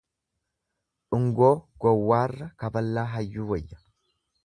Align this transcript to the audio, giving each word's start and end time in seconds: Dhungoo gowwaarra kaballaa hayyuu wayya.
Dhungoo 1.09 1.51
gowwaarra 1.87 2.51
kaballaa 2.65 3.07
hayyuu 3.15 3.51
wayya. 3.55 3.83